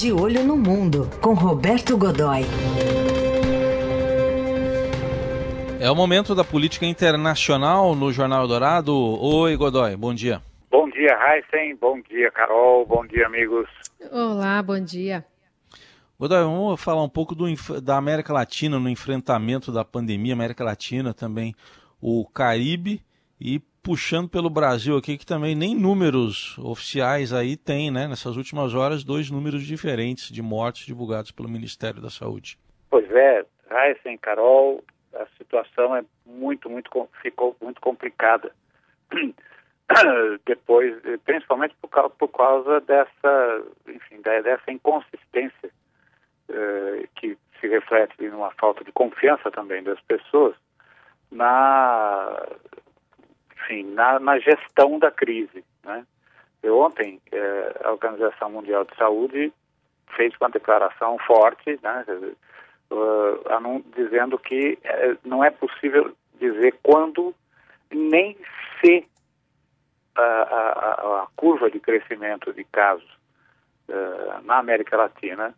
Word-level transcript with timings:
De 0.00 0.12
Olho 0.12 0.44
no 0.44 0.56
Mundo, 0.56 1.10
com 1.20 1.34
Roberto 1.34 1.98
Godoy. 1.98 2.42
É 5.80 5.90
o 5.90 5.96
momento 5.96 6.36
da 6.36 6.44
política 6.44 6.86
internacional 6.86 7.96
no 7.96 8.12
Jornal 8.12 8.46
Dourado. 8.46 8.94
Oi, 8.96 9.56
Godoy, 9.56 9.96
bom 9.96 10.14
dia. 10.14 10.40
Bom 10.70 10.88
dia, 10.88 11.18
Heisen. 11.18 11.74
Bom 11.74 12.00
dia, 12.08 12.30
Carol. 12.30 12.86
Bom 12.86 13.04
dia, 13.04 13.26
amigos. 13.26 13.68
Olá, 14.12 14.62
bom 14.62 14.78
dia. 14.78 15.24
Godoy, 16.16 16.44
vamos 16.44 16.80
falar 16.80 17.02
um 17.02 17.08
pouco 17.08 17.34
do, 17.34 17.46
da 17.82 17.96
América 17.96 18.32
Latina 18.32 18.78
no 18.78 18.88
enfrentamento 18.88 19.72
da 19.72 19.84
pandemia, 19.84 20.32
América 20.32 20.62
Latina 20.62 21.12
também, 21.12 21.56
o 22.00 22.24
Caribe 22.24 23.02
e 23.40 23.60
puxando 23.82 24.28
pelo 24.28 24.50
Brasil 24.50 24.96
aqui, 24.96 25.16
que 25.16 25.26
também 25.26 25.54
nem 25.54 25.74
números 25.74 26.58
oficiais 26.58 27.32
aí 27.32 27.56
tem, 27.56 27.90
né? 27.90 28.06
Nessas 28.06 28.36
últimas 28.36 28.74
horas, 28.74 29.04
dois 29.04 29.30
números 29.30 29.62
diferentes 29.62 30.30
de 30.30 30.42
mortes 30.42 30.86
divulgados 30.86 31.30
pelo 31.30 31.48
Ministério 31.48 32.00
da 32.00 32.10
Saúde. 32.10 32.58
Pois 32.90 33.10
é, 33.10 33.44
Heisen, 33.70 34.18
Carol, 34.18 34.82
a 35.14 35.26
situação 35.38 35.94
é 35.96 36.04
muito, 36.26 36.68
muito, 36.68 36.90
ficou 37.22 37.56
muito 37.60 37.80
complicada. 37.80 38.52
Depois, 40.44 40.94
principalmente 41.24 41.74
por 41.80 41.88
causa, 41.88 42.10
por 42.10 42.28
causa 42.28 42.80
dessa, 42.80 43.62
enfim, 43.88 44.20
dessa 44.20 44.70
inconsistência 44.70 45.70
uh, 46.50 47.08
que 47.16 47.38
se 47.58 47.68
reflete 47.68 48.14
numa 48.28 48.50
falta 48.52 48.84
de 48.84 48.92
confiança 48.92 49.50
também 49.50 49.82
das 49.82 50.00
pessoas 50.02 50.54
na 51.30 52.46
enfim, 53.58 53.84
na, 53.92 54.18
na 54.18 54.38
gestão 54.38 54.98
da 54.98 55.10
crise. 55.10 55.64
Né? 55.84 56.06
Eu, 56.62 56.78
ontem, 56.78 57.20
eh, 57.30 57.80
a 57.84 57.92
Organização 57.92 58.50
Mundial 58.50 58.84
de 58.84 58.96
Saúde 58.96 59.52
fez 60.16 60.34
uma 60.40 60.50
declaração 60.50 61.18
forte, 61.18 61.78
né, 61.82 62.04
uh, 62.90 63.84
dizendo 63.94 64.38
que 64.38 64.78
uh, 64.84 65.18
não 65.24 65.44
é 65.44 65.50
possível 65.50 66.12
dizer 66.40 66.74
quando 66.82 67.34
nem 67.90 68.36
se 68.80 69.06
a, 70.16 70.22
a, 70.22 71.22
a 71.22 71.26
curva 71.36 71.70
de 71.70 71.78
crescimento 71.78 72.52
de 72.52 72.64
casos 72.64 73.08
uh, 73.88 74.42
na 74.44 74.58
América 74.58 74.96
Latina 74.96 75.54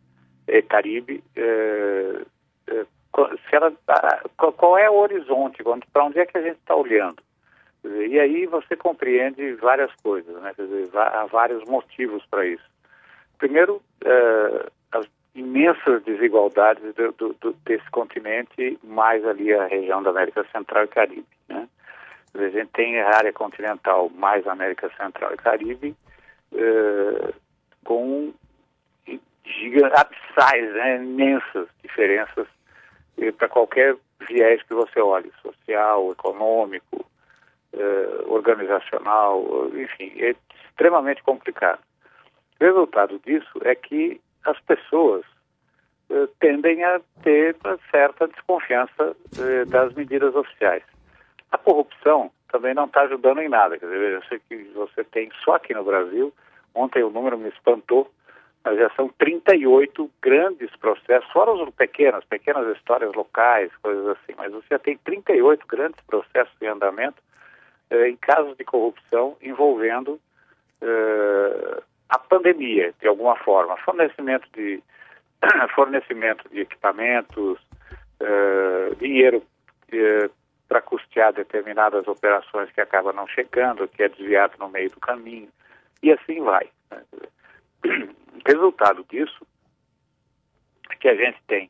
e 0.48 0.61
Caribe, 0.62 1.23
se 1.34 3.56
ela, 3.56 3.73
qual 4.37 4.77
é 4.77 4.91
o 4.91 4.98
horizonte, 4.98 5.62
para 5.93 6.05
onde 6.05 6.19
é 6.19 6.27
que 6.27 6.37
a 6.37 6.43
gente 6.43 6.59
está 6.59 6.75
olhando? 6.75 7.23
E 7.84 8.19
aí 8.19 8.47
você 8.47 8.77
compreende 8.77 9.55
várias 9.55 9.91
coisas, 10.03 10.34
né? 10.42 10.53
Quer 10.55 10.67
dizer, 10.67 10.91
há 10.95 11.27
vários 11.27 11.64
motivos 11.64 12.25
para 12.31 12.45
isso. 12.45 12.64
Primeiro, 13.39 13.81
eh, 14.05 14.67
as 14.92 15.06
imensas 15.34 16.03
desigualdades 16.05 16.95
do, 16.95 17.12
do, 17.12 17.37
do, 17.41 17.53
desse 17.64 17.91
continente, 17.91 18.78
mais 18.84 19.25
ali 19.25 19.53
a 19.55 19.67
região 19.67 20.03
da 20.03 20.11
América 20.11 20.45
Central 20.53 20.84
e 20.84 20.89
Caribe. 20.89 21.27
Né? 21.48 21.69
A 22.34 22.48
gente 22.48 22.70
tem 22.72 23.00
a 23.00 23.17
área 23.17 23.33
continental 23.33 24.11
mais 24.11 24.47
América 24.47 24.91
Central 24.97 25.33
e 25.33 25.37
Caribe, 25.37 25.97
eh, 26.53 27.33
com 27.84 28.33
abissais, 29.94 30.72
né? 30.75 30.97
imensas 30.97 31.69
diferenças 31.83 32.47
eh, 33.19 33.33
para 33.33 33.48
qualquer 33.48 33.97
viés 34.28 34.62
que 34.65 34.75
você 34.75 35.00
olhe, 35.00 35.33
social, 35.42 36.12
econômico, 36.12 37.09
eh, 37.73 38.25
organizacional, 38.27 39.69
enfim, 39.75 40.13
é 40.17 40.35
extremamente 40.67 41.23
complicado. 41.23 41.81
O 42.61 42.65
resultado 42.65 43.19
disso 43.25 43.61
é 43.62 43.75
que 43.75 44.21
as 44.45 44.59
pessoas 44.61 45.25
eh, 46.11 46.29
tendem 46.41 46.83
a 46.85 47.01
ter 47.23 47.57
uma 47.65 47.79
certa 47.91 48.27
desconfiança 48.27 49.17
eh, 49.39 49.65
das 49.67 49.95
medidas 49.95 50.35
oficiais. 50.35 50.83
A 51.53 51.59
corrupção 51.59 52.31
também 52.50 52.75
não 52.75 52.87
está 52.87 53.03
ajudando 53.03 53.41
em 53.41 53.49
nada. 53.49 53.78
Quer 53.78 53.87
dizer, 53.87 54.12
eu 54.12 54.23
sei 54.25 54.41
que 54.49 54.56
você 54.75 55.05
tem 55.05 55.31
só 55.44 55.55
aqui 55.55 55.73
no 55.73 55.84
Brasil, 55.84 56.33
ontem 56.75 57.03
o 57.03 57.11
número 57.11 57.39
me 57.39 57.49
espantou, 57.49 58.11
mas 58.65 58.77
já 58.77 58.91
são 58.91 59.09
38 59.09 60.11
grandes 60.21 60.75
processos, 60.77 61.31
fora 61.31 61.53
os 61.53 61.75
pequenos, 61.75 62.25
pequenas 62.25 62.77
histórias 62.77 63.12
locais, 63.15 63.71
coisas 63.77 64.06
assim, 64.09 64.34
mas 64.37 64.53
você 64.53 64.67
já 64.71 64.78
tem 64.78 64.99
38 64.99 65.67
grandes 65.67 66.00
processos 66.06 66.55
em 66.61 66.67
andamento 66.67 67.23
eh, 67.23 67.30
em 67.91 68.17
casos 68.17 68.56
de 68.56 68.65
corrupção 68.65 69.37
envolvendo 69.43 70.21
eh, 70.81 71.83
a 72.09 72.19
pandemia, 72.19 72.95
de 73.01 73.09
alguma 73.09 73.37
forma, 73.37 73.77
fornecimento 73.78 74.49
de 74.55 74.83
fornecimento 75.75 76.49
de 76.49 76.61
equipamentos, 76.61 77.59
eh, 78.21 78.95
dinheiro 78.99 79.43
para 80.69 80.81
custear 80.81 81.33
determinadas 81.33 82.06
operações 82.06 82.71
que 82.71 82.81
acaba 82.81 83.12
não 83.12 83.27
chegando, 83.27 83.89
que 83.89 84.05
é 84.05 84.09
desviado 84.09 84.55
no 84.59 84.69
meio 84.69 84.89
do 84.91 85.00
caminho, 85.00 85.49
e 86.00 86.12
assim 86.12 86.41
vai. 86.41 86.69
Né? 86.93 87.03
Resultado 88.47 89.05
disso 89.11 89.45
é 90.91 90.95
que 90.95 91.09
a 91.09 91.15
gente 91.17 91.43
tem, 91.49 91.69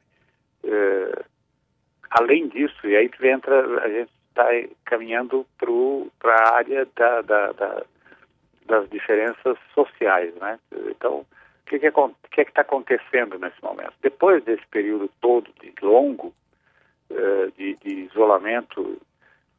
além 2.11 2.49
disso, 2.49 2.87
e 2.87 2.95
aí 2.95 3.11
entra, 3.23 3.83
a 3.83 3.89
gente 3.89 4.13
está 4.31 4.47
caminhando 4.85 5.47
para 6.19 6.35
a 6.35 6.55
área 6.55 6.87
da, 6.97 7.23
da, 7.23 7.53
da, 7.53 7.83
das 8.67 8.89
diferenças 8.89 9.59
sociais, 9.75 10.35
né? 10.37 10.59
Então, 10.89 11.19
o 11.21 11.27
que 11.67 11.79
que 11.79 11.87
é, 11.87 12.43
está 12.43 12.63
acontecendo 12.63 13.39
nesse 13.39 13.63
momento? 13.63 13.93
Depois 14.03 14.43
desse 14.45 14.67
período 14.69 15.11
todo 15.21 15.51
de 15.61 15.73
longo 15.83 16.33
uh, 17.11 17.53
de, 17.57 17.77
de, 17.77 17.91
isolamento, 18.07 19.01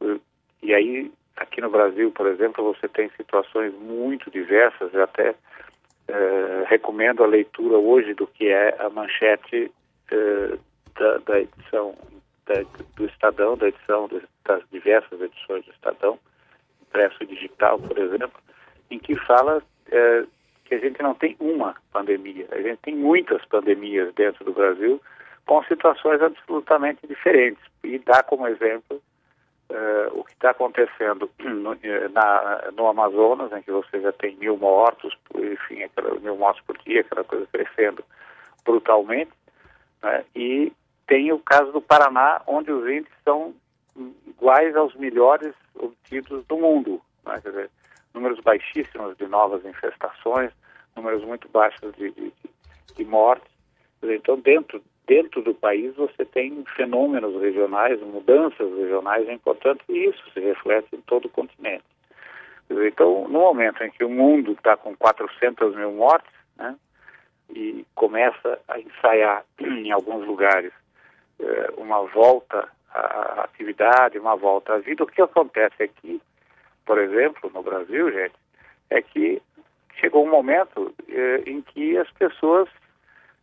uh, 0.00 0.20
e 0.62 0.74
aí 0.74 1.10
aqui 1.36 1.60
no 1.60 1.70
Brasil, 1.70 2.10
por 2.12 2.26
exemplo, 2.26 2.74
você 2.74 2.88
tem 2.88 3.10
situações 3.16 3.72
muito 3.74 4.30
diversas, 4.30 4.92
eu 4.92 5.04
até 5.04 5.30
uh, 5.30 6.64
recomendo 6.66 7.22
a 7.22 7.26
leitura 7.26 7.78
hoje 7.78 8.12
do 8.14 8.26
que 8.26 8.48
é 8.48 8.76
a 8.78 8.90
manchete 8.90 9.70
da, 10.94 11.16
da 11.18 11.40
edição 11.40 11.96
da, 12.46 12.62
do 12.96 13.04
Estadão, 13.06 13.56
da 13.56 13.68
edição 13.68 14.08
das 14.44 14.62
diversas 14.70 15.20
edições 15.20 15.64
do 15.64 15.70
Estadão, 15.72 16.18
impresso 16.82 17.24
digital, 17.26 17.78
por 17.78 17.98
exemplo, 17.98 18.40
em 18.90 18.98
que 18.98 19.16
fala 19.16 19.62
é, 19.90 20.24
que 20.64 20.74
a 20.74 20.78
gente 20.78 21.02
não 21.02 21.14
tem 21.14 21.36
uma 21.40 21.74
pandemia, 21.92 22.46
a 22.50 22.60
gente 22.60 22.78
tem 22.78 22.94
muitas 22.94 23.44
pandemias 23.46 24.12
dentro 24.14 24.44
do 24.44 24.52
Brasil 24.52 25.00
com 25.46 25.62
situações 25.64 26.22
absolutamente 26.22 27.06
diferentes. 27.06 27.62
E 27.82 27.98
dá 27.98 28.22
como 28.22 28.46
exemplo 28.46 29.02
é, 29.68 30.08
o 30.12 30.22
que 30.24 30.32
está 30.32 30.50
acontecendo 30.50 31.30
no, 31.40 31.76
na, 32.10 32.70
no 32.76 32.86
Amazonas, 32.86 33.52
em 33.52 33.62
que 33.62 33.72
você 33.72 34.00
já 34.00 34.12
tem 34.12 34.36
mil 34.36 34.56
mortos, 34.56 35.16
enfim, 35.34 35.82
aquela, 35.82 36.14
mil 36.20 36.36
mortos 36.36 36.62
por 36.64 36.78
dia, 36.78 37.00
aquela 37.00 37.24
coisa 37.24 37.46
crescendo 37.50 38.04
brutalmente, 38.64 39.32
né? 40.02 40.24
e 40.36 40.72
tem 41.12 41.30
o 41.30 41.38
caso 41.40 41.70
do 41.72 41.82
Paraná, 41.82 42.40
onde 42.46 42.72
os 42.72 42.88
índices 42.88 43.14
são 43.22 43.54
iguais 44.26 44.74
aos 44.74 44.94
melhores 44.94 45.52
obtidos 45.74 46.42
do 46.46 46.56
mundo. 46.56 47.02
Né? 47.26 47.38
Dizer, 47.44 47.70
números 48.14 48.40
baixíssimos 48.40 49.18
de 49.18 49.26
novas 49.26 49.62
infestações, 49.66 50.50
números 50.96 51.22
muito 51.22 51.50
baixos 51.50 51.94
de, 51.96 52.12
de, 52.12 52.32
de 52.96 53.04
mortes. 53.04 53.52
Então, 54.02 54.40
dentro, 54.40 54.82
dentro 55.06 55.42
do 55.42 55.52
país, 55.52 55.94
você 55.96 56.24
tem 56.24 56.64
fenômenos 56.74 57.38
regionais, 57.42 58.00
mudanças 58.00 58.74
regionais 58.74 59.28
importantes, 59.28 59.86
e 59.90 60.06
isso 60.06 60.22
se 60.32 60.40
reflete 60.40 60.96
em 60.96 61.02
todo 61.02 61.26
o 61.26 61.30
continente. 61.30 61.84
Dizer, 62.70 62.88
então, 62.88 63.28
no 63.28 63.40
momento 63.40 63.84
em 63.84 63.90
que 63.90 64.02
o 64.02 64.08
mundo 64.08 64.52
está 64.52 64.78
com 64.78 64.96
400 64.96 65.76
mil 65.76 65.92
mortes, 65.92 66.32
né, 66.56 66.74
e 67.50 67.84
começa 67.94 68.58
a 68.66 68.80
ensaiar 68.80 69.44
em 69.60 69.92
alguns 69.92 70.26
lugares 70.26 70.72
eh, 71.42 71.72
uma 71.76 72.02
volta 72.02 72.68
à 72.92 73.44
atividade, 73.44 74.18
uma 74.18 74.36
volta 74.36 74.74
à 74.74 74.78
vida. 74.78 75.04
O 75.04 75.06
que 75.06 75.20
acontece 75.20 75.82
aqui, 75.82 76.20
por 76.86 76.98
exemplo, 76.98 77.50
no 77.52 77.62
Brasil, 77.62 78.10
gente, 78.12 78.34
é 78.90 79.02
que 79.02 79.42
chegou 80.00 80.24
um 80.24 80.30
momento 80.30 80.94
eh, 81.08 81.42
em 81.46 81.60
que 81.62 81.96
as 81.98 82.10
pessoas 82.12 82.68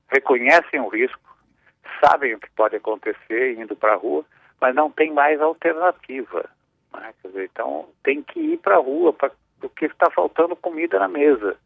reconhecem 0.10 0.80
o 0.80 0.88
risco, 0.88 1.19
sabem 2.04 2.34
o 2.34 2.40
que 2.40 2.50
pode 2.51 2.75
acontecer 2.75 3.60
indo 3.60 3.75
para 3.75 3.94
a 3.94 3.98
rua, 3.98 4.25
mas 4.60 4.75
não 4.75 4.90
tem 4.90 5.12
mais 5.12 5.40
alternativa. 5.42 6.50
Né? 6.94 7.13
Dizer, 7.24 7.50
então 7.52 7.88
tem 8.04 8.22
que 8.22 8.40
ir 8.40 8.57
para 8.57 8.75
a 8.75 8.80
rua, 8.80 9.13
pra, 9.13 9.31
porque 9.60 9.86
está 9.86 10.10
faltando 10.10 10.56
comida 10.56 11.00
na 11.00 11.07
mesa. 11.07 11.57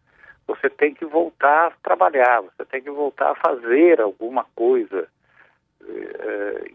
Você 0.48 0.70
tem 0.70 0.94
que 0.94 1.06
voltar 1.06 1.68
a 1.68 1.72
trabalhar, 1.82 2.42
você 2.42 2.66
tem 2.66 2.82
que 2.82 2.92
voltar 2.92 3.32
a 3.32 3.36
fazer 3.36 4.02
alguma 4.02 4.46
coisa. 4.56 5.08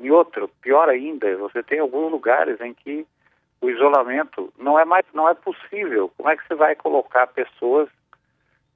Em 0.01 0.11
outro, 0.11 0.49
pior 0.61 0.89
ainda, 0.89 1.37
você 1.37 1.63
tem 1.63 1.79
alguns 1.79 2.11
lugares 2.11 2.61
em 2.61 2.75
que 2.75 3.07
o 3.61 3.69
isolamento 3.69 4.53
não 4.59 4.79
é 4.79 4.85
mais 4.85 5.05
não 5.13 5.29
é 5.29 5.35
possível. 5.35 6.13
Como 6.17 6.29
é 6.29 6.37
que 6.37 6.47
você 6.47 6.55
vai 6.55 6.77
colocar 6.77 7.27
pessoas 7.27 7.89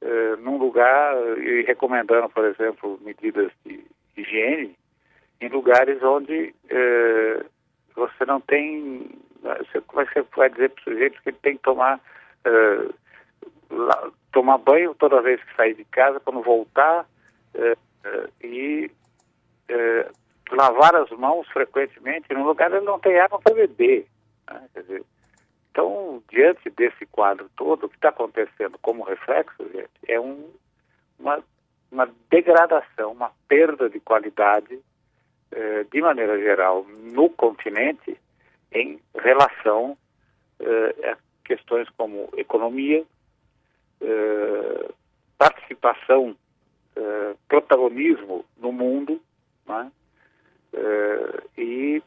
uh, 0.02 0.36
num 0.40 0.56
lugar 0.58 1.14
e 1.38 1.62
recomendando, 1.62 2.28
por 2.28 2.44
exemplo, 2.44 2.98
medidas 3.02 3.52
de 3.64 3.84
higiene 4.16 4.76
em 5.40 5.48
lugares 5.48 6.02
onde 6.02 6.54
você 7.94 8.24
não 8.24 8.40
tem. 8.40 9.10
Você, 9.42 9.80
como 9.82 10.02
é 10.02 10.06
que 10.06 10.14
você 10.14 10.26
vai 10.36 10.50
dizer 10.50 10.70
para 10.70 10.80
o 10.80 10.84
sujeito 10.84 11.22
que 11.22 11.30
ele 11.30 11.38
tem 11.42 11.56
que 11.56 11.62
tomar, 11.62 12.00
lá, 13.70 14.10
tomar 14.30 14.58
banho 14.58 14.94
toda 14.94 15.20
vez 15.20 15.42
que 15.42 15.56
sair 15.56 15.74
de 15.74 15.84
casa, 15.86 16.20
quando 16.20 16.42
voltar, 16.42 17.06
e 18.40 18.88
lavar 20.52 20.94
as 20.96 21.10
mãos 21.10 21.46
frequentemente 21.48 22.32
num 22.32 22.44
lugar 22.44 22.72
onde 22.72 22.84
não 22.84 22.98
tem 22.98 23.18
água 23.18 23.40
para 23.40 23.54
beber. 23.54 24.06
Né? 24.50 24.68
Dizer, 24.74 25.04
então, 25.70 26.22
diante 26.30 26.68
desse 26.70 27.06
quadro 27.06 27.50
todo, 27.56 27.86
o 27.86 27.88
que 27.88 27.96
está 27.96 28.10
acontecendo 28.10 28.78
como 28.82 29.04
reflexo, 29.04 29.64
gente, 29.72 29.90
é 30.06 30.20
um, 30.20 30.50
uma, 31.18 31.42
uma 31.90 32.08
degradação, 32.30 33.12
uma 33.12 33.32
perda 33.48 33.88
de 33.88 33.98
qualidade, 33.98 34.78
eh, 35.50 35.84
de 35.90 36.00
maneira 36.02 36.38
geral, 36.38 36.84
no 36.84 37.30
continente, 37.30 38.18
em 38.70 39.00
relação 39.14 39.96
eh, 40.60 41.10
a 41.10 41.16
questões 41.44 41.88
como 41.96 42.28
economia, 42.36 43.04
eh, 44.00 44.90
participação, 45.38 46.36
eh, 46.94 47.34
protagonismo 47.48 48.44
no 48.58 48.72
mundo, 48.72 49.20
né? 49.66 49.90
Eh, 50.74 51.42
e 51.58 52.02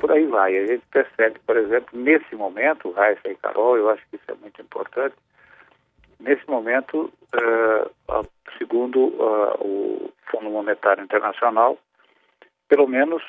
por 0.00 0.12
aí 0.12 0.26
vai. 0.26 0.56
A 0.56 0.66
gente 0.66 0.86
percebe, 0.86 1.38
por 1.46 1.56
exemplo, 1.56 1.98
nesse 1.98 2.34
momento, 2.34 2.90
Raíssa 2.90 3.28
e 3.28 3.36
Carol, 3.36 3.76
eu 3.76 3.90
acho 3.90 4.02
que 4.08 4.16
isso 4.16 4.30
é 4.30 4.34
muito 4.34 4.60
importante, 4.60 5.16
nesse 6.20 6.48
momento, 6.48 7.12
uh, 7.34 8.28
segundo 8.58 9.08
uh, 9.08 9.54
o 9.60 10.12
Fundo 10.30 10.50
Monetário 10.50 11.04
Internacional, 11.04 11.78
pelo 12.68 12.86
menos 12.86 13.22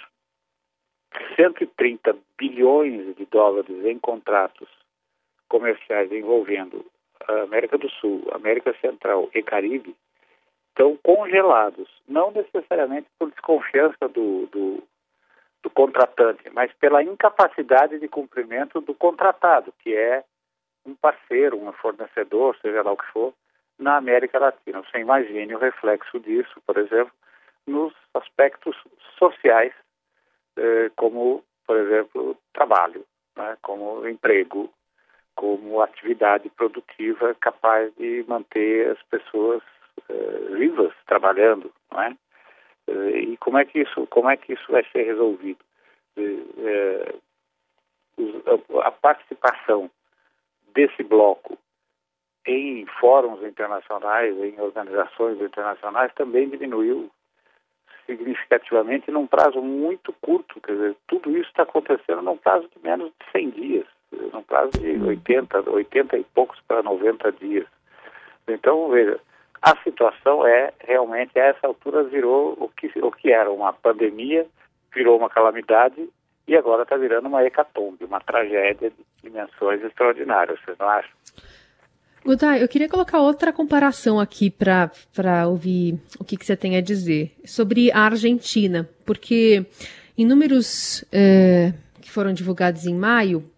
130 1.36 2.16
bilhões 2.38 3.16
de 3.16 3.26
dólares 3.26 3.86
em 3.86 4.00
contratos 4.00 4.70
comerciais 5.48 6.12
envolvendo 6.12 6.86
a 7.28 7.44
América 7.44 7.78
do 7.78 7.90
Sul, 7.90 8.28
América 8.32 8.76
Central 8.82 9.30
e 9.34 9.42
Caribe 9.42 9.96
estão 10.78 10.96
congelados, 10.98 11.90
não 12.08 12.30
necessariamente 12.32 13.08
por 13.18 13.32
desconfiança 13.32 14.08
do, 14.08 14.46
do 14.48 14.84
do 15.64 15.70
contratante, 15.72 16.50
mas 16.52 16.72
pela 16.74 17.04
incapacidade 17.04 18.00
de 18.00 18.08
cumprimento 18.08 18.80
do 18.80 18.94
contratado, 18.94 19.74
que 19.80 19.94
é 19.94 20.24
um 20.86 20.96
parceiro, 20.96 21.58
um 21.58 21.74
fornecedor, 21.74 22.56
seja 22.62 22.82
lá 22.84 22.92
o 22.92 22.98
que 22.98 23.06
for, 23.08 23.34
na 23.78 23.98
América 23.98 24.40
Latina. 24.40 24.82
Você 24.82 25.00
imagine 25.00 25.54
o 25.54 25.60
reflexo 25.60 26.20
disso, 26.20 26.62
por 26.66 26.78
exemplo, 26.78 27.12
nos 27.66 27.94
aspectos 28.14 28.78
sociais, 29.18 29.74
eh, 30.58 30.90
como, 30.96 31.44
por 31.66 31.76
exemplo, 31.76 32.38
trabalho, 32.54 33.04
né, 33.36 33.58
como 33.62 34.08
emprego, 34.08 34.72
como 35.36 35.82
atividade 35.82 36.50
produtiva 36.50 37.36
capaz 37.42 37.94
de 37.96 38.24
manter 38.28 38.92
as 38.92 39.04
pessoas 39.04 39.62
vivas 40.58 40.94
trabalhando, 41.06 41.72
não 41.92 42.02
é? 42.02 42.18
Eh, 42.88 43.20
e 43.20 43.38
como 43.38 43.58
é 43.58 43.66
que 43.66 43.80
isso, 43.80 44.08
como 44.08 44.30
é 44.30 44.38
que 44.38 44.54
isso 44.54 44.72
vai 44.72 44.84
ser 44.92 45.04
resolvido? 45.04 45.60
Eh, 46.18 47.16
a 48.84 48.92
participação 48.92 49.92
desse 50.74 51.04
bloco 51.04 51.58
em 52.46 52.86
fóruns 53.00 53.44
internacionais, 53.44 54.36
em 54.38 54.60
organizações 54.60 55.40
internacionais, 55.42 56.14
também 56.14 56.50
diminuiu 56.50 57.12
significativamente 58.06 59.12
num 59.12 59.28
prazo 59.28 59.62
muito 59.62 60.14
curto. 60.14 60.60
Quer 60.62 60.72
dizer, 60.74 60.96
tudo 61.08 61.30
isso 61.38 61.50
está 61.50 61.64
acontecendo 61.64 62.22
num 62.22 62.38
prazo 62.38 62.68
de 62.74 62.82
menos 62.82 63.12
de 63.20 63.32
100 63.32 63.50
dias, 63.50 63.88
num 64.34 64.42
prazo 64.44 64.72
de 64.80 64.98
80, 64.98 65.70
80 65.70 66.18
e 66.18 66.24
poucos 66.24 66.60
para 66.62 66.82
90 66.82 67.32
dias. 67.34 67.68
Então, 68.48 68.90
veja, 68.90 69.20
a 69.62 69.76
situação 69.84 70.46
é 70.46 70.72
realmente 70.80 71.38
a 71.38 71.46
essa 71.46 71.68
altura 71.68 72.04
virou 72.04 72.54
o 72.60 72.70
que, 72.70 72.92
o 73.00 73.12
que 73.12 73.32
era 73.32 73.52
uma 73.52 73.74
pandemia, 73.74 74.46
virou 74.94 75.18
uma 75.18 75.30
calamidade 75.30 76.10
e 76.48 76.56
agora 76.56 76.84
está 76.84 76.96
virando 76.96 77.28
uma 77.28 77.44
hecatombe, 77.44 78.06
uma 78.06 78.20
tragédia 78.20 78.90
de 78.90 79.06
dimensões 79.22 79.84
extraordinárias, 79.84 80.60
vocês 80.64 80.78
não 80.78 80.88
acham? 80.88 81.12
Godai, 82.24 82.62
eu 82.62 82.68
queria 82.68 82.90
colocar 82.90 83.22
outra 83.22 83.54
comparação 83.54 84.20
aqui 84.20 84.50
para 84.50 85.48
ouvir 85.48 86.00
o 86.20 86.24
que, 86.24 86.36
que, 86.36 86.46
você 86.46 86.58
tem 86.58 86.76
a 86.76 86.82
dizer 86.82 87.34
sobre 87.46 87.92
a 87.92 88.02
Argentina, 88.02 88.90
porque 89.06 89.66
em 90.18 90.26
números 90.26 91.06
é, 91.12 91.74
que 92.02 92.12
foram 92.12 92.34
divulgados 92.34 92.86
em 92.86 92.94
maio, 92.94 93.50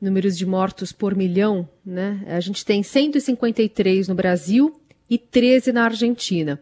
números 0.00 0.36
de 0.36 0.46
mortos 0.46 0.92
por 0.92 1.14
milhão, 1.14 1.68
né, 1.84 2.22
a 2.26 2.40
gente 2.40 2.64
tem 2.64 2.82
153 2.82 4.08
no 4.08 4.14
Brasil 4.14 4.79
e 5.10 5.18
13 5.18 5.72
na 5.72 5.84
Argentina. 5.84 6.58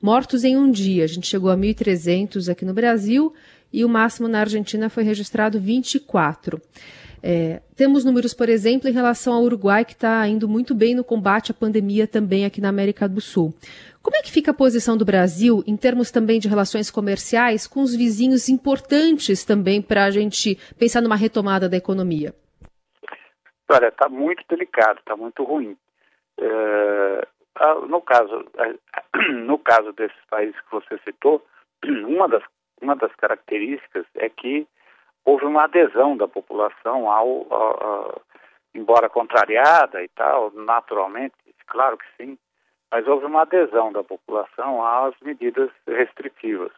Mortos 0.00 0.42
em 0.42 0.56
um 0.56 0.70
dia, 0.70 1.04
a 1.04 1.06
gente 1.06 1.28
chegou 1.28 1.50
a 1.50 1.56
1.300 1.56 2.50
aqui 2.50 2.64
no 2.64 2.74
Brasil 2.74 3.32
e 3.72 3.84
o 3.84 3.88
máximo 3.88 4.26
na 4.26 4.40
Argentina 4.40 4.90
foi 4.90 5.04
registrado 5.04 5.60
24. 5.60 6.60
É, 7.22 7.62
temos 7.76 8.04
números, 8.04 8.34
por 8.34 8.48
exemplo, 8.48 8.88
em 8.88 8.92
relação 8.92 9.32
ao 9.32 9.42
Uruguai, 9.42 9.84
que 9.84 9.92
está 9.92 10.26
indo 10.26 10.48
muito 10.48 10.74
bem 10.74 10.92
no 10.92 11.04
combate 11.04 11.52
à 11.52 11.54
pandemia 11.54 12.08
também 12.08 12.44
aqui 12.44 12.60
na 12.60 12.68
América 12.68 13.08
do 13.08 13.20
Sul. 13.20 13.54
Como 14.02 14.16
é 14.16 14.22
que 14.22 14.32
fica 14.32 14.50
a 14.50 14.54
posição 14.54 14.96
do 14.96 15.04
Brasil 15.04 15.62
em 15.64 15.76
termos 15.76 16.10
também 16.10 16.40
de 16.40 16.48
relações 16.48 16.90
comerciais 16.90 17.68
com 17.68 17.80
os 17.80 17.94
vizinhos 17.94 18.48
importantes 18.48 19.44
também 19.44 19.80
para 19.80 20.04
a 20.04 20.10
gente 20.10 20.58
pensar 20.76 21.00
numa 21.00 21.14
retomada 21.14 21.68
da 21.68 21.76
economia? 21.76 22.34
Olha, 23.70 23.86
está 23.86 24.08
muito 24.08 24.42
delicado, 24.50 24.98
está 24.98 25.16
muito 25.16 25.44
ruim. 25.44 25.76
É, 26.40 27.28
no 27.88 28.00
caso, 28.00 28.44
no 29.44 29.58
caso 29.58 29.92
desses 29.92 30.24
países 30.28 30.58
que 30.60 30.70
você 30.70 30.98
citou, 31.04 31.44
uma 31.84 32.28
das, 32.28 32.42
uma 32.80 32.96
das 32.96 33.14
características 33.16 34.06
é 34.16 34.28
que 34.28 34.66
houve 35.24 35.44
uma 35.44 35.64
adesão 35.64 36.16
da 36.16 36.26
população 36.26 37.10
ao, 37.10 37.46
ao, 37.52 37.84
ao, 37.84 38.22
embora 38.74 39.08
contrariada 39.08 40.02
e 40.02 40.08
tal, 40.08 40.50
naturalmente, 40.52 41.34
claro 41.66 41.96
que 41.96 42.06
sim, 42.16 42.38
mas 42.90 43.06
houve 43.06 43.26
uma 43.26 43.42
adesão 43.42 43.92
da 43.92 44.02
população 44.02 44.84
às 44.84 45.14
medidas 45.20 45.70
restritivas. 45.86 46.72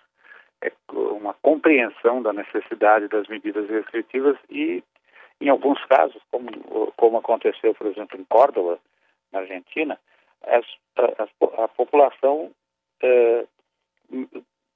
É 0.63 0.73
uma 0.89 1.35
compreensão 1.35 2.23
da 2.23 2.33
necessidade 2.33 3.09
das 3.09 3.27
medidas 3.29 3.69
restritivas 3.69 4.37
e, 4.49 4.83
em 5.41 5.49
alguns 5.49 5.85
casos, 5.87 6.23
como, 6.31 6.93
como 6.97 7.19
aconteceu, 7.19 7.75
por 7.75 7.87
exemplo, 7.89 8.19
em 8.19 8.25
Córdoba, 8.25 8.79
na 9.33 9.41
Argentina, 9.41 9.99
as, 10.47 10.65
a, 10.97 11.65
a, 11.65 11.69
população, 11.69 12.51
uh, 13.03 13.49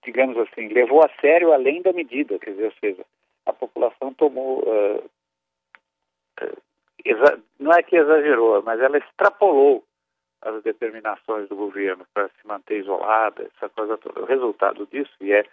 digamos 0.05 0.37
assim, 0.39 0.69
levou 0.69 1.03
a 1.05 1.11
sério 1.21 1.53
além 1.53 1.83
da 1.83 1.93
medida, 1.93 2.39
quer 2.39 2.51
dizer, 2.51 2.67
ou 2.67 2.73
seja, 2.81 3.05
a 3.47 3.53
população 3.53 4.13
tomou, 4.15 4.61
uh, 4.61 5.05
uh, 6.43 7.43
não 7.59 7.73
é 7.73 7.83
que 7.83 7.97
exagerou, 7.97 8.63
mas 8.63 8.81
ela 8.81 8.99
extrapolou 8.99 9.85
as 10.43 10.63
determinações 10.63 11.49
do 11.49 11.57
governo 11.57 12.07
para 12.15 12.29
se 12.29 12.47
manter 12.47 12.81
isolada, 12.81 13.49
essa 13.57 13.69
coisa 13.69 13.97
toda. 13.99 14.21
O 14.21 14.27
resultado 14.27 14.87
disso, 14.87 15.13
e 15.21 15.33
é 15.33 15.45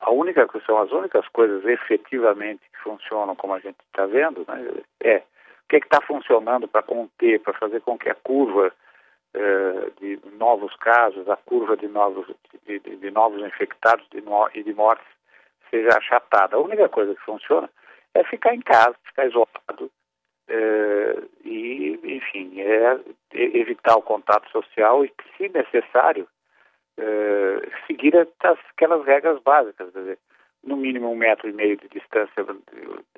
a 0.00 0.10
única 0.10 0.48
são 0.66 0.78
as 0.78 0.90
únicas 0.90 1.26
coisas 1.28 1.64
efetivamente 1.64 2.62
que 2.70 2.78
funcionam 2.82 3.34
como 3.36 3.54
a 3.54 3.60
gente 3.60 3.78
está 3.86 4.06
vendo, 4.06 4.44
né, 4.46 4.82
é 5.00 5.18
o 5.18 5.68
que 5.68 5.76
é 5.76 5.78
está 5.78 6.00
funcionando 6.02 6.68
para 6.68 6.82
conter, 6.82 7.40
para 7.40 7.54
fazer 7.54 7.80
com 7.80 7.96
que 7.96 8.10
a 8.10 8.14
curva 8.14 8.72
de 10.00 10.20
novos 10.38 10.74
casos, 10.76 11.28
a 11.28 11.36
curva 11.36 11.76
de 11.76 11.88
novos, 11.88 12.26
de, 12.66 12.78
de, 12.78 12.96
de 12.96 13.10
novos 13.10 13.42
infectados 13.42 14.06
de 14.10 14.20
no, 14.20 14.48
e 14.54 14.62
de 14.62 14.72
mortes 14.72 15.06
seja 15.70 15.96
achatada. 15.98 16.56
A 16.56 16.60
única 16.60 16.88
coisa 16.88 17.14
que 17.14 17.24
funciona 17.24 17.68
é 18.14 18.22
ficar 18.24 18.54
em 18.54 18.60
casa, 18.60 18.94
ficar 19.04 19.26
isolado 19.26 19.90
eh, 20.48 21.22
e, 21.44 21.98
enfim, 22.04 22.60
é 22.60 23.00
evitar 23.32 23.96
o 23.96 24.02
contato 24.02 24.48
social 24.50 25.04
e, 25.04 25.12
se 25.36 25.48
necessário, 25.48 26.28
eh, 26.96 27.68
seguir 27.86 28.14
aquelas 28.16 29.04
regras 29.04 29.42
básicas, 29.42 29.92
quer 29.92 29.98
dizer, 30.00 30.18
no 30.62 30.76
mínimo 30.76 31.10
um 31.10 31.16
metro 31.16 31.48
e 31.48 31.52
meio 31.52 31.76
de 31.76 31.88
distância 31.88 32.46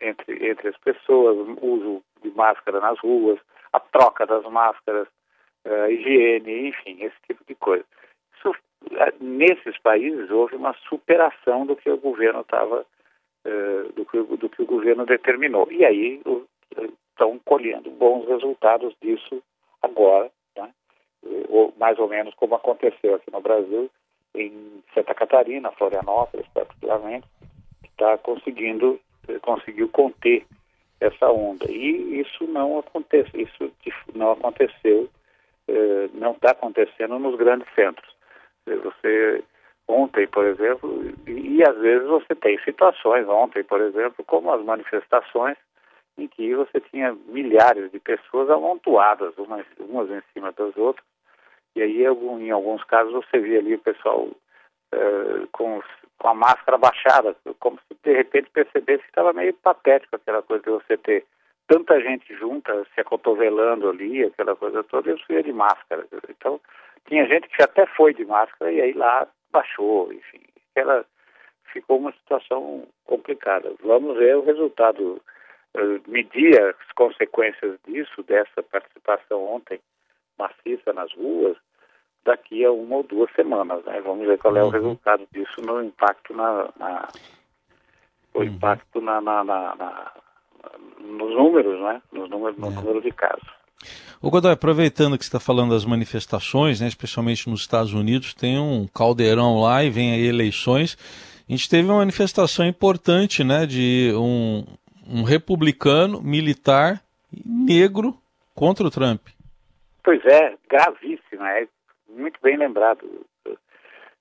entre, 0.01 0.51
entre 0.51 0.69
as 0.69 0.77
pessoas, 0.79 1.37
uso 1.61 2.03
de 2.23 2.31
máscara 2.31 2.81
nas 2.81 2.99
ruas, 3.01 3.39
a 3.73 3.81
troca 3.81 4.27
das 4.27 4.45
máscaras, 4.45 5.07
uh, 5.67 5.91
higiene, 5.91 6.69
enfim, 6.69 7.03
esse 7.03 7.17
tipo 7.27 7.45
de 7.47 7.55
coisa. 7.57 7.85
Isso, 8.37 8.51
uh, 8.51 9.25
nesses 9.25 9.79
países 9.79 10.31
houve 10.31 10.57
uma 10.57 10.75
superação 10.89 11.67
do 11.67 11.77
que 11.77 11.91
o 11.91 11.99
governo 11.99 12.41
estava, 12.41 12.87
uh, 13.45 13.93
do, 13.93 14.07
que, 14.07 14.23
do 14.23 14.49
que 14.49 14.63
o 14.63 14.67
governo 14.67 15.05
determinou. 15.05 15.71
E 15.71 15.85
aí 15.85 16.23
estão 17.11 17.39
colhendo 17.45 17.91
bons 17.91 18.27
resultados 18.27 18.95
disso 19.03 19.43
agora. 19.83 20.31
Né? 20.57 20.71
ou 21.49 21.75
mais 21.77 21.99
ou 21.99 22.09
menos 22.09 22.35
como 22.35 22.55
aconteceu 22.55 23.15
aqui 23.15 23.31
no 23.33 23.41
Brasil, 23.41 23.91
em 24.35 24.83
Santa 24.95 25.15
Catarina, 25.15 25.73
Florianópolis, 25.73 26.47
particularmente, 26.53 27.27
que 27.83 27.89
está 27.89 28.19
conseguindo, 28.19 29.01
conseguiu 29.43 29.89
conter 29.89 30.45
essa 31.01 31.31
onda. 31.31 31.71
E 31.71 32.21
isso 32.21 32.45
não 32.47 32.79
acontece, 32.79 33.31
isso 33.35 33.73
não 34.15 34.33
aconteceu, 34.33 35.09
não 36.15 36.33
está 36.33 36.53
acontecendo 36.53 37.19
nos 37.19 37.37
grandes 37.37 37.69
centros. 37.75 38.15
Você 38.67 39.45
ontem, 39.89 40.27
por 40.27 40.45
exemplo, 40.45 41.05
e, 41.27 41.57
e 41.57 41.63
às 41.63 41.77
vezes 41.79 42.07
você 42.09 42.35
tem 42.35 42.59
situações 42.65 43.29
ontem, 43.29 43.63
por 43.63 43.81
exemplo, 43.81 44.25
como 44.25 44.53
as 44.53 44.63
manifestações 44.65 45.57
em 46.19 46.27
que 46.27 46.55
você 46.55 46.81
tinha 46.81 47.17
milhares 47.27 47.91
de 47.93 48.01
pessoas 48.01 48.51
amontoadas, 48.51 49.37
umas, 49.37 49.67
umas 49.79 50.11
em 50.11 50.23
cima 50.33 50.51
das 50.53 50.77
outras, 50.77 51.05
e 51.75 51.83
aí 51.83 52.05
em 52.05 52.51
alguns 52.51 52.83
casos 52.85 53.13
você 53.13 53.39
via 53.39 53.59
ali 53.59 53.75
o 53.75 53.79
pessoal 53.79 54.25
uh, 54.25 55.47
com, 55.53 55.83
com 56.19 56.29
a 56.29 56.35
máscara 56.35 56.79
baixada, 56.79 57.37
como 57.61 57.79
se 57.81 57.99
de 58.03 58.13
repente 58.15 58.51
percebesse 58.51 59.03
que 59.03 59.11
estava 59.11 59.35
meio 59.35 59.53
patético 59.55 60.17
aquela 60.17 60.43
coisa 60.43 60.65
de 60.65 60.71
você 60.71 60.97
ter 60.97 61.27
tanta 61.67 62.01
gente 62.01 62.35
junta, 62.37 62.87
se 62.95 63.01
acotovelando 63.01 63.89
ali, 63.89 64.25
aquela 64.25 64.55
coisa 64.57 64.83
toda, 64.85 65.11
eu 65.11 65.19
ia 65.31 65.43
de 65.43 65.53
máscara. 65.53 66.07
Então, 66.29 66.61
tinha 67.07 67.27
gente 67.27 67.49
que 67.49 67.63
até 67.63 67.87
foi 67.87 68.15
de 68.15 68.25
máscara 68.25 68.73
e 68.73 68.81
aí 68.81 68.93
lá 68.93 69.27
baixou, 69.51 70.13
enfim. 70.13 70.41
Ela 70.75 71.05
ficou 71.73 71.99
uma 71.99 72.13
situação 72.13 72.87
complicada. 73.05 73.73
Vamos 73.83 74.17
ver 74.17 74.37
o 74.37 74.45
resultado 74.45 75.21
medir 76.07 76.59
as 76.61 76.93
consequências 76.95 77.79
disso, 77.87 78.23
dessa 78.23 78.63
participação 78.63 79.45
ontem 79.45 79.79
maciça 80.39 80.93
nas 80.93 81.13
ruas, 81.15 81.57
daqui 82.25 82.65
a 82.65 82.73
uma 82.73 82.97
ou 82.97 83.03
duas 83.03 83.31
semanas. 83.33 83.85
Né? 83.85 84.01
Vamos 84.01 84.27
ver 84.27 84.39
qual 84.39 84.57
é 84.57 84.63
o 84.63 84.67
uhum. 84.67 84.71
resultado 84.71 85.27
disso 85.33 85.61
no 85.63 85.83
impacto 85.83 86.35
na, 86.35 86.69
na 86.79 87.09
o 88.35 88.39
uhum. 88.39 88.45
impacto 88.45 89.01
na, 89.01 89.21
na, 89.21 89.45
na, 89.45 90.13
nos 91.07 91.35
números, 91.35 91.81
né? 91.81 92.03
Nos 92.13 92.29
números, 92.29 92.59
no 92.59 92.69
é. 92.69 92.71
número 92.71 93.01
de 93.01 93.11
casos. 93.13 93.49
O 94.21 94.31
Godoy, 94.31 94.53
aproveitando 94.53 95.19
que 95.19 95.25
você 95.25 95.29
está 95.29 95.41
falando 95.41 95.71
das 95.71 95.85
manifestações, 95.85 96.81
né, 96.81 96.89
especialmente 96.89 97.49
nos 97.49 97.61
Estados 97.61 97.93
Unidos, 97.93 98.35
tem 98.35 98.59
um 98.59 98.87
caldeirão 98.89 99.61
lá 99.61 99.85
e 99.85 99.91
vem 99.91 100.13
aí 100.13 100.27
eleições. 100.27 100.97
A 101.49 101.53
gente 101.53 101.69
teve 101.69 101.87
uma 101.89 101.99
manifestação 101.99 102.67
importante, 102.67 103.45
né, 103.45 103.67
de 103.67 104.13
um, 104.17 104.65
um 105.07 105.23
republicano 105.23 106.21
militar 106.23 107.03
negro 107.45 108.17
contra 108.55 108.87
o 108.87 108.91
Trump. 108.91 109.21
Pois 110.03 110.25
é, 110.25 110.55
gravíssimo, 110.69 111.45
é 111.45 111.69
muito 112.09 112.41
bem 112.43 112.57
lembrado, 112.57 113.07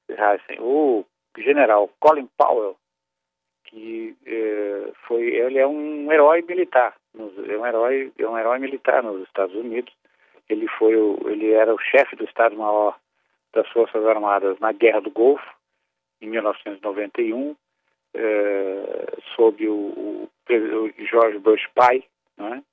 Heisen. 0.10 0.60
O 0.60 1.06
general 1.38 1.90
Colin 2.00 2.28
Powell, 2.38 2.76
que 3.66 4.16
é, 4.26 4.65
foi, 5.08 5.24
ele 5.24 5.58
é 5.58 5.68
um 5.68 6.12
herói 6.12 6.44
militar, 6.48 6.96
é 7.18 7.58
um 7.58 7.66
herói, 7.66 8.12
é 8.18 8.28
um 8.28 8.38
herói 8.38 8.60
militar 8.60 9.04
nos 9.04 9.24
Estados 9.24 9.56
Unidos. 9.56 9.94
Ele 10.50 10.68
foi, 10.68 10.96
o, 10.96 11.18
ele 11.28 11.52
era 11.52 11.74
o 11.74 11.80
chefe 11.80 12.16
do 12.16 12.26
Estado-Maior 12.26 12.98
das 13.54 13.68
Forças 13.70 14.06
Armadas 14.06 14.60
na 14.60 14.72
Guerra 14.72 15.02
do 15.02 15.10
Golfo 15.10 15.46
em 16.22 16.30
1991 16.30 17.56
eh, 18.14 19.06
sob 19.36 19.68
o, 19.68 19.74
o, 19.74 20.30
George 21.00 21.38
Bush 21.40 21.68
pai, 21.74 22.04
né? 22.38 22.64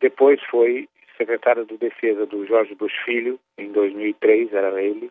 depois 0.00 0.42
foi 0.50 0.88
secretário 1.16 1.64
de 1.64 1.76
defesa 1.76 2.26
do 2.26 2.44
George 2.46 2.74
Bush 2.74 2.94
filho, 3.04 3.38
em 3.56 3.70
2003 3.72 4.52
era 4.52 4.82
ele, 4.82 5.10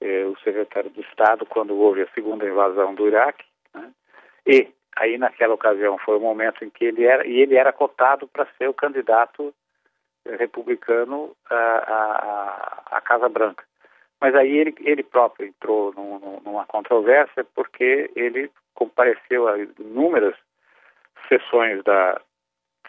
eh, 0.00 0.24
o 0.24 0.36
secretário 0.38 0.90
de 0.90 1.00
Estado 1.00 1.46
quando 1.46 1.76
houve 1.76 2.02
a 2.02 2.08
segunda 2.14 2.46
invasão 2.46 2.94
do 2.94 3.08
Iraque, 3.08 3.44
né? 3.74 3.90
e 4.46 4.68
aí 4.98 5.16
naquela 5.16 5.54
ocasião 5.54 5.96
foi 5.98 6.16
o 6.16 6.20
momento 6.20 6.64
em 6.64 6.70
que 6.70 6.84
ele 6.84 7.04
era, 7.04 7.26
e 7.26 7.40
ele 7.40 7.56
era 7.56 7.72
cotado 7.72 8.26
para 8.28 8.46
ser 8.58 8.68
o 8.68 8.74
candidato 8.74 9.54
republicano 10.38 11.34
à, 11.48 11.54
à, 11.56 12.96
à 12.96 13.00
Casa 13.00 13.28
Branca. 13.28 13.64
Mas 14.20 14.34
aí 14.34 14.58
ele, 14.58 14.74
ele 14.80 15.02
próprio 15.02 15.46
entrou 15.46 15.92
num, 15.94 16.40
numa 16.44 16.66
controvérsia 16.66 17.44
porque 17.54 18.10
ele 18.16 18.50
compareceu 18.74 19.48
a 19.48 19.58
inúmeras 19.58 20.34
sessões 21.28 21.82
da 21.84 22.20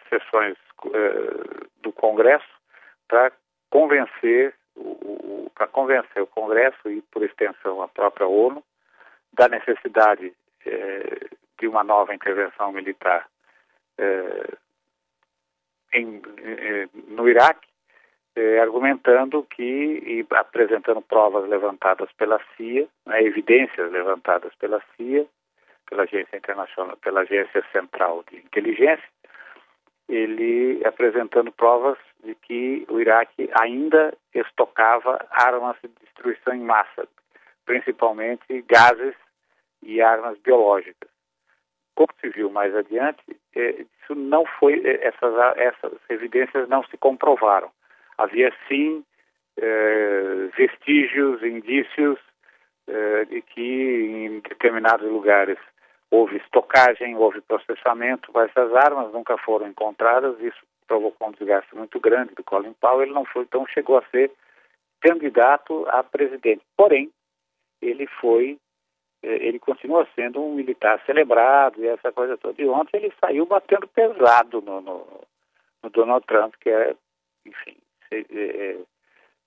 sessões 0.08 0.56
uh, 0.86 1.68
do 1.82 1.92
Congresso 1.92 2.48
para 3.06 3.32
convencer 3.70 4.54
o, 4.74 5.46
o 5.46 5.50
para 5.54 5.68
convencer 5.68 6.22
o 6.22 6.26
Congresso 6.26 6.90
e 6.90 7.00
por 7.02 7.22
extensão 7.22 7.82
a 7.82 7.88
própria 7.88 8.26
ONU 8.26 8.64
da 9.32 9.46
necessidade 9.46 10.32
eh, 10.66 11.29
de 11.60 11.68
uma 11.68 11.84
nova 11.84 12.14
intervenção 12.14 12.72
militar 12.72 13.28
eh, 13.98 14.54
em, 15.92 16.22
no 17.08 17.28
Iraque 17.28 17.68
eh, 18.36 18.58
argumentando 18.60 19.42
que, 19.42 19.62
e 19.62 20.26
apresentando 20.30 21.02
provas 21.02 21.48
levantadas 21.48 22.10
pela 22.12 22.40
CIA, 22.56 22.86
né, 23.06 23.22
evidências 23.22 23.90
levantadas 23.90 24.54
pela 24.54 24.80
CIA, 24.96 25.26
pela 25.88 26.04
Agência 26.04 26.36
Internacional, 26.36 26.96
pela 26.98 27.20
Agência 27.20 27.64
Central 27.72 28.24
de 28.30 28.38
Inteligência, 28.38 29.08
ele 30.08 30.80
apresentando 30.86 31.52
provas 31.52 31.98
de 32.24 32.34
que 32.34 32.86
o 32.88 33.00
Iraque 33.00 33.50
ainda 33.60 34.16
estocava 34.34 35.24
armas 35.30 35.76
de 35.82 35.88
destruição 36.00 36.54
em 36.54 36.60
massa, 36.60 37.06
principalmente 37.64 38.62
gases 38.62 39.14
e 39.82 40.00
armas 40.00 40.38
biológicas. 40.38 41.10
Como 42.00 42.08
se 42.18 42.28
viu 42.30 42.48
mais 42.50 42.74
adiante, 42.74 43.22
eh, 43.54 43.84
isso 44.02 44.14
não 44.14 44.46
foi 44.58 44.80
eh, 44.84 45.00
essas, 45.02 45.34
essas 45.56 45.92
evidências 46.08 46.66
não 46.66 46.82
se 46.84 46.96
comprovaram 46.96 47.70
havia 48.20 48.52
sim 48.68 49.04
eh, 49.56 50.48
vestígios, 50.56 51.42
indícios 51.42 52.18
eh, 52.86 53.24
de 53.24 53.42
que 53.42 53.60
em 53.60 54.40
determinados 54.40 55.10
lugares 55.10 55.58
houve 56.10 56.36
estocagem, 56.36 57.16
houve 57.16 57.40
processamento, 57.40 58.30
mas 58.34 58.50
essas 58.50 58.74
armas 58.74 59.12
nunca 59.12 59.36
foram 59.38 59.68
encontradas, 59.68 60.38
isso 60.40 60.58
provocou 60.86 61.28
um 61.28 61.32
desgaste 61.32 61.74
muito 61.74 62.00
grande 62.00 62.34
do 62.34 62.44
Colin 62.44 62.74
Powell, 62.80 63.02
ele 63.02 63.14
não 63.14 63.24
foi, 63.24 63.42
então 63.42 63.66
chegou 63.66 63.98
a 63.98 64.04
ser 64.10 64.30
candidato 65.00 65.86
a 65.88 66.02
presidente. 66.02 66.62
Porém, 66.76 67.10
ele 67.80 68.06
foi, 68.20 68.58
ele 69.22 69.58
continua 69.58 70.08
sendo 70.14 70.42
um 70.42 70.54
militar 70.54 71.00
celebrado 71.04 71.82
e 71.82 71.86
essa 71.86 72.10
coisa 72.12 72.36
toda. 72.38 72.60
E 72.60 72.66
ontem 72.68 72.96
ele 72.96 73.12
saiu 73.20 73.46
batendo 73.46 73.86
pesado 73.88 74.62
no, 74.62 74.80
no, 74.80 75.06
no 75.82 75.90
Donald 75.90 76.26
Trump, 76.26 76.54
que 76.60 76.70
é, 76.70 76.94
enfim, 77.44 77.76
é, 78.10 78.76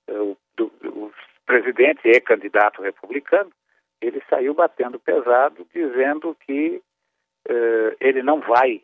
é, 0.08 0.14
o, 0.14 0.38
do, 0.56 0.72
o 0.86 1.12
presidente 1.46 2.08
é 2.10 2.20
candidato 2.20 2.82
republicano, 2.82 3.52
ele 4.02 4.22
saiu 4.30 4.54
batendo 4.54 5.00
pesado, 5.00 5.66
dizendo 5.74 6.36
que 6.46 6.82
ele 8.00 8.24
não 8.24 8.40
vai, 8.40 8.82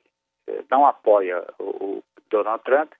não 0.69 0.86
apoia 0.86 1.46
o, 1.60 1.63
o, 1.63 2.03
Donald 2.29 2.63
Trump, 2.63 2.91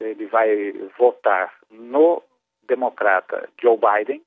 ele 0.00 0.26
vai 0.26 0.72
votar 0.98 1.54
no 1.70 2.22
democrata 2.62 3.48
Joe 3.60 3.78
Biden, 3.78 4.22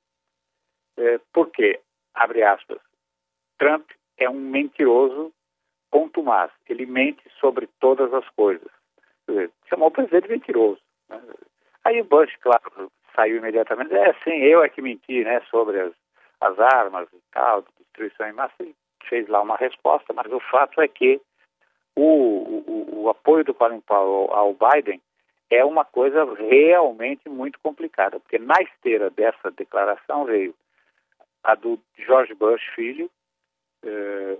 uh, 0.98 1.20
porque, 1.32 1.80
abre 2.16 2.42
aspas, 2.42 2.78
Trump 3.58 3.88
é 4.18 4.28
um 4.28 4.40
mentiroso 4.40 5.32
contumaz, 5.90 6.50
ele 6.68 6.86
mente 6.86 7.22
sobre 7.40 7.68
todas 7.80 8.12
as 8.12 8.28
coisas. 8.30 8.68
Chamou 9.68 9.88
o 9.88 9.92
presidente 9.92 10.28
mentiroso. 10.28 10.80
Né? 11.08 11.20
Aí 11.84 12.00
o 12.00 12.04
Bush, 12.04 12.34
claro, 12.40 12.90
saiu 13.14 13.36
imediatamente. 13.36 13.94
É, 13.94 14.12
sim, 14.24 14.36
eu 14.42 14.62
é 14.62 14.68
que 14.68 14.82
menti, 14.82 15.24
né, 15.24 15.40
sobre 15.50 15.80
as, 15.80 15.92
as 16.40 16.58
armas 16.58 17.08
e 17.12 17.20
tal, 17.32 17.64
destruição 17.78 18.28
em 18.28 18.32
massa. 18.32 18.54
Fez 19.08 19.28
lá 19.28 19.40
uma 19.40 19.56
resposta, 19.56 20.12
mas 20.12 20.30
o 20.32 20.40
fato 20.40 20.80
é 20.80 20.88
que 20.88 21.20
o, 21.94 22.02
o, 22.02 23.04
o 23.04 23.08
apoio 23.08 23.44
do 23.44 23.54
Colin 23.54 23.80
Powell 23.80 24.32
ao 24.32 24.54
Biden 24.54 25.00
é 25.48 25.64
uma 25.64 25.84
coisa 25.84 26.24
realmente 26.34 27.28
muito 27.28 27.58
complicada, 27.60 28.18
porque 28.18 28.38
na 28.38 28.56
esteira 28.60 29.10
dessa 29.10 29.50
declaração 29.52 30.24
veio 30.24 30.54
a 31.46 31.54
do 31.54 31.78
George 31.96 32.34
Bush 32.34 32.62
filho, 32.74 33.08
eh, 33.84 34.36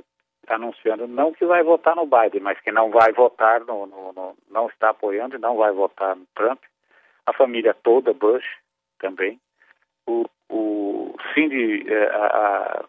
anunciando 0.49 1.07
não 1.07 1.33
que 1.33 1.47
vai 1.47 1.63
votar 1.63 1.95
no 1.95 2.05
Biden, 2.05 2.41
mas 2.41 2.61
que 2.61 2.73
não 2.73 2.91
vai 2.91 3.13
votar 3.13 3.61
no, 3.65 3.87
no, 3.87 4.13
no, 4.13 4.37
não 4.51 4.67
está 4.69 4.91
apoiando 4.91 5.37
e 5.37 5.39
não 5.39 5.57
vai 5.57 5.73
votar 5.73 6.17
no 6.17 6.27
Trump. 6.35 6.61
A 7.25 7.33
família 7.33 7.75
toda, 7.75 8.13
Bush 8.13 8.45
também, 8.99 9.41
o, 10.07 10.25
o 10.51 11.15
Cindy, 11.33 11.87
eh, 11.89 12.11
a, 12.13 12.85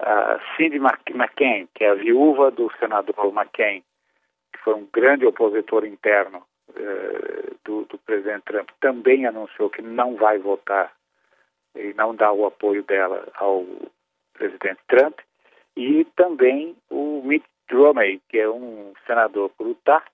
a 0.00 0.40
Cindy 0.56 0.78
McCain, 0.78 1.68
que 1.72 1.84
é 1.84 1.90
a 1.90 1.94
viúva 1.94 2.50
do 2.50 2.68
senador 2.80 3.32
McCain, 3.32 3.84
que 4.52 4.58
foi 4.58 4.74
um 4.74 4.88
grande 4.92 5.24
opositor 5.24 5.84
interno 5.84 6.44
eh, 6.74 7.52
do, 7.64 7.84
do 7.84 7.96
presidente 7.98 8.42
Trump 8.46 8.70
também 8.80 9.24
anunciou 9.24 9.70
que 9.70 9.82
não 9.82 10.16
vai 10.16 10.38
votar 10.38 10.92
e 11.74 11.92
não 11.94 12.14
dá 12.14 12.32
o 12.32 12.46
apoio 12.46 12.82
dela 12.82 13.26
ao 13.34 13.64
presidente 14.32 14.80
Trump, 14.88 15.18
e 15.76 16.04
também 16.16 16.76
o 16.90 17.22
Mitt 17.24 17.46
Romney, 17.70 18.20
que 18.28 18.38
é 18.38 18.48
um 18.48 18.92
senador 19.06 19.50
por 19.50 19.66
Utah, 19.66 20.04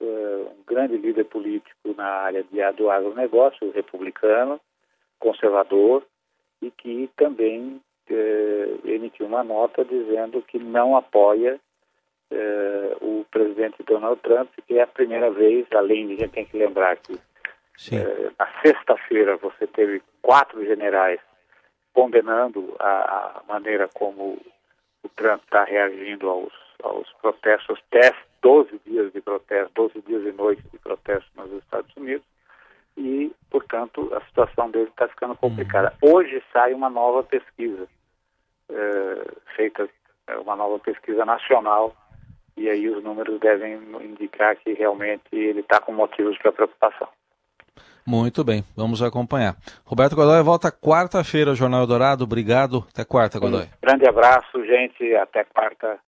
uh, 0.00 0.54
um 0.58 0.64
grande 0.66 0.96
líder 0.96 1.24
político 1.24 1.94
na 1.96 2.06
área 2.06 2.42
de, 2.42 2.72
do 2.72 2.90
agronegócio, 2.90 3.70
republicano, 3.72 4.60
conservador, 5.18 6.04
e 6.62 6.70
que 6.70 7.08
também 7.16 7.80
uh, 8.10 8.88
emitiu 8.88 9.26
uma 9.26 9.44
nota 9.44 9.84
dizendo 9.84 10.42
que 10.42 10.58
não 10.58 10.96
apoia 10.96 11.60
uh, 12.32 13.04
o 13.04 13.24
presidente 13.30 13.82
Donald 13.84 14.20
Trump, 14.22 14.48
que 14.66 14.78
é 14.78 14.82
a 14.82 14.86
primeira 14.86 15.30
vez, 15.30 15.66
além 15.72 16.08
de 16.08 16.14
a 16.14 16.16
gente 16.18 16.32
tem 16.32 16.46
que 16.46 16.56
lembrar 16.56 16.96
que 16.96 17.18
na 18.38 18.60
sexta-feira 18.60 19.36
você 19.38 19.66
teve 19.66 20.02
quatro 20.22 20.64
generais 20.64 21.20
condenando 21.92 22.74
a, 22.78 23.40
a 23.40 23.42
maneira 23.48 23.88
como 23.88 24.38
o 25.02 25.08
Trump 25.16 25.42
está 25.42 25.64
reagindo 25.64 26.28
aos, 26.28 26.52
aos 26.82 27.10
protestos, 27.20 27.80
10, 27.90 28.14
12 28.42 28.80
dias 28.86 29.12
de 29.12 29.20
protesto, 29.20 29.72
12 29.74 30.02
dias 30.02 30.22
e 30.24 30.32
noites 30.32 30.64
de 30.70 30.78
protesto 30.78 31.28
nos 31.36 31.52
Estados 31.62 31.94
Unidos, 31.96 32.24
e, 32.96 33.32
portanto, 33.50 34.12
a 34.14 34.20
situação 34.26 34.70
dele 34.70 34.88
está 34.88 35.08
ficando 35.08 35.34
complicada. 35.36 35.94
Uhum. 36.02 36.16
Hoje 36.16 36.42
sai 36.52 36.74
uma 36.74 36.90
nova 36.90 37.22
pesquisa, 37.22 37.88
é, 38.68 39.24
feita 39.56 39.88
uma 40.42 40.54
nova 40.54 40.78
pesquisa 40.78 41.24
nacional, 41.24 41.94
e 42.56 42.68
aí 42.68 42.88
os 42.88 43.02
números 43.02 43.40
devem 43.40 43.74
indicar 44.02 44.56
que 44.56 44.72
realmente 44.74 45.24
ele 45.32 45.60
está 45.60 45.80
com 45.80 45.92
motivos 45.92 46.36
para 46.38 46.52
preocupação. 46.52 47.08
Muito 48.06 48.42
bem, 48.42 48.64
vamos 48.76 49.02
acompanhar. 49.02 49.54
Roberto 49.84 50.16
Godoy 50.16 50.42
volta 50.42 50.72
quarta-feira 50.72 51.50
ao 51.50 51.56
Jornal 51.56 51.86
Dourado. 51.86 52.24
Obrigado. 52.24 52.84
Até 52.92 53.04
quarta, 53.04 53.38
Godoy. 53.38 53.64
Um 53.64 53.86
grande 53.86 54.08
abraço, 54.08 54.64
gente. 54.64 55.14
Até 55.14 55.44
quarta. 55.44 56.00